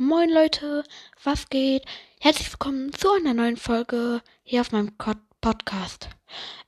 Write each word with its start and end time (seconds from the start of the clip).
Moin 0.00 0.30
Leute, 0.30 0.84
was 1.24 1.48
geht? 1.48 1.82
Herzlich 2.20 2.52
willkommen 2.52 2.92
zu 2.92 3.10
einer 3.10 3.34
neuen 3.34 3.56
Folge 3.56 4.22
hier 4.44 4.60
auf 4.60 4.70
meinem 4.70 4.92
Podcast. 5.40 6.08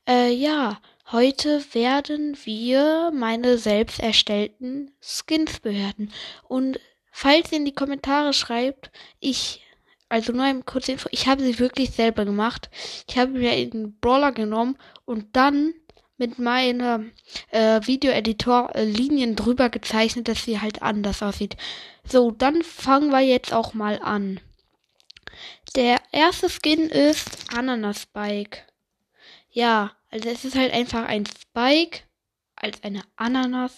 Äh, 0.05 0.33
ja, 0.33 0.81
heute 1.13 1.63
werden 1.73 2.37
wir 2.43 3.09
meine 3.15 3.57
selbst 3.57 4.01
erstellten 4.01 4.91
Skins 4.99 5.61
bewerten. 5.61 6.11
Und 6.49 6.81
falls 7.09 7.53
ihr 7.53 7.59
in 7.59 7.63
die 7.63 7.73
Kommentare 7.73 8.33
schreibt, 8.33 8.91
ich, 9.21 9.63
also 10.09 10.33
nur 10.33 10.43
ein 10.43 10.65
kurze 10.65 10.91
Info, 10.91 11.07
ich 11.13 11.27
habe 11.27 11.41
sie 11.41 11.57
wirklich 11.57 11.91
selber 11.91 12.25
gemacht. 12.25 12.69
Ich 13.07 13.17
habe 13.17 13.31
mir 13.31 13.51
einen 13.53 13.97
Brawler 14.01 14.33
genommen 14.33 14.77
und 15.05 15.37
dann 15.37 15.73
mit 16.21 16.37
meinem 16.37 17.11
äh, 17.49 17.81
Videoeditor 17.83 18.75
äh, 18.75 18.85
Linien 18.85 19.35
drüber 19.35 19.69
gezeichnet, 19.69 20.27
dass 20.27 20.45
sie 20.45 20.61
halt 20.61 20.83
anders 20.83 21.23
aussieht. 21.23 21.57
So, 22.07 22.29
dann 22.29 22.61
fangen 22.61 23.09
wir 23.09 23.21
jetzt 23.21 23.51
auch 23.51 23.73
mal 23.73 23.99
an. 24.03 24.39
Der 25.75 25.99
erste 26.11 26.47
Skin 26.47 26.89
ist 26.89 27.51
Ananas 27.51 28.03
Spike. 28.03 28.59
Ja, 29.49 29.93
also 30.11 30.29
es 30.29 30.45
ist 30.45 30.55
halt 30.55 30.71
einfach 30.73 31.05
ein 31.05 31.25
Spike 31.25 32.01
als 32.55 32.83
eine 32.83 33.01
Ananas. 33.15 33.73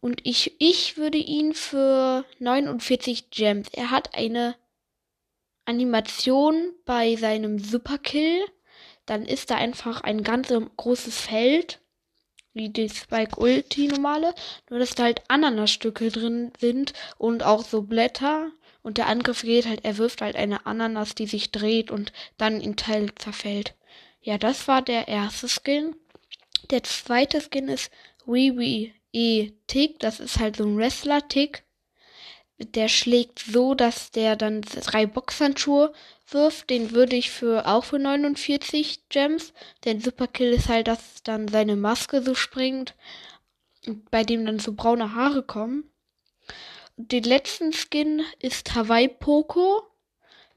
Und 0.00 0.20
ich, 0.24 0.56
ich 0.58 0.96
würde 0.96 1.18
ihn 1.18 1.54
für 1.54 2.24
49 2.40 3.30
Gems. 3.30 3.68
Er 3.72 3.92
hat 3.92 4.16
eine 4.16 4.56
Animation 5.64 6.72
bei 6.84 7.14
seinem 7.14 7.60
Superkill 7.60 8.40
dann 9.08 9.24
ist 9.24 9.50
da 9.50 9.56
einfach 9.56 10.02
ein 10.02 10.22
ganz 10.22 10.52
großes 10.76 11.20
Feld, 11.20 11.80
wie 12.52 12.68
die 12.68 12.88
Spike 12.88 13.40
Ulti 13.40 13.88
normale, 13.88 14.34
nur 14.68 14.78
dass 14.78 14.94
da 14.94 15.04
halt 15.04 15.22
Ananasstücke 15.28 16.10
drin 16.10 16.52
sind 16.58 16.92
und 17.16 17.42
auch 17.42 17.64
so 17.64 17.82
Blätter. 17.82 18.50
Und 18.82 18.98
der 18.98 19.06
Angriff 19.06 19.42
geht 19.42 19.66
halt, 19.66 19.84
er 19.84 19.98
wirft 19.98 20.20
halt 20.20 20.36
eine 20.36 20.66
Ananas, 20.66 21.14
die 21.14 21.26
sich 21.26 21.50
dreht 21.50 21.90
und 21.90 22.12
dann 22.36 22.60
in 22.60 22.76
Teile 22.76 23.14
zerfällt. 23.14 23.74
Ja, 24.20 24.38
das 24.38 24.68
war 24.68 24.82
der 24.82 25.08
erste 25.08 25.48
Skin. 25.48 25.94
Der 26.70 26.82
zweite 26.82 27.40
Skin 27.40 27.68
ist 27.68 27.90
Wee 28.26 28.92
E 29.12 29.52
Tick. 29.66 29.98
Das 30.00 30.20
ist 30.20 30.38
halt 30.38 30.56
so 30.56 30.64
ein 30.64 30.76
Wrestler-Tick 30.76 31.64
der 32.58 32.88
schlägt 32.88 33.38
so, 33.38 33.74
dass 33.74 34.10
der 34.10 34.36
dann 34.36 34.62
drei 34.62 35.06
Boxhandschuhe 35.06 35.92
wirft. 36.32 36.70
Den 36.70 36.92
würde 36.92 37.16
ich 37.16 37.30
für 37.30 37.66
auch 37.66 37.84
für 37.84 37.98
49 37.98 39.08
Gems. 39.08 39.52
Denn 39.84 40.00
Superkill 40.00 40.52
ist 40.52 40.68
halt, 40.68 40.88
dass 40.88 41.22
dann 41.22 41.48
seine 41.48 41.76
Maske 41.76 42.22
so 42.22 42.34
springt, 42.34 42.94
bei 44.10 44.24
dem 44.24 44.46
dann 44.46 44.58
so 44.58 44.72
braune 44.72 45.14
Haare 45.14 45.42
kommen. 45.42 45.90
Und 46.96 47.12
den 47.12 47.24
letzten 47.24 47.72
Skin 47.72 48.22
ist 48.40 48.74
Hawaii 48.74 49.08
Poco. 49.08 49.82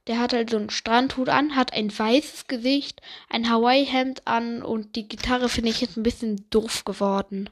Der 0.08 0.19
hat 0.19 0.33
halt 0.33 0.50
so 0.50 0.58
einen 0.58 0.72
Strandhut 0.72 1.30
an, 1.30 1.55
hat 1.55 1.73
ein 1.73 1.95
weißes 1.95 2.47
Gesicht, 2.47 3.02
ein 3.30 3.50
Hawaii-Hemd 3.50 4.28
an 4.28 4.63
und 4.63 4.95
die 4.95 5.08
Gitarre 5.08 5.47
finde 5.47 5.69
ich 5.69 5.80
jetzt 5.80 5.95
ein 5.95 6.03
bisschen 6.03 6.50
doof 6.50 6.85
geworden. 6.85 7.52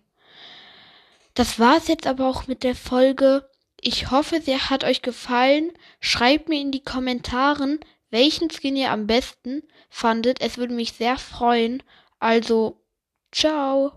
Das 1.35 1.59
war's 1.59 1.87
jetzt 1.87 2.07
aber 2.07 2.27
auch 2.27 2.47
mit 2.47 2.63
der 2.63 2.75
Folge. 2.75 3.47
Ich 3.79 4.09
hoffe, 4.09 4.41
sie 4.41 4.57
hat 4.57 4.83
euch 4.83 5.03
gefallen. 5.03 5.71
Schreibt 6.01 6.49
mir 6.49 6.59
in 6.59 6.71
die 6.71 6.83
Kommentaren, 6.83 7.79
welchen 8.11 8.49
Skin 8.49 8.75
ihr 8.75 8.91
am 8.91 9.07
besten 9.07 9.63
fandet. 9.89 10.41
Es 10.41 10.57
würde 10.57 10.73
mich 10.73 10.93
sehr 10.93 11.17
freuen. 11.17 11.83
Also, 12.19 12.81
ciao. 13.31 13.93